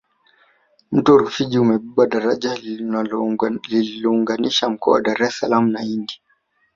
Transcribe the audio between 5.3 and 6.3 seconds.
salaam na indi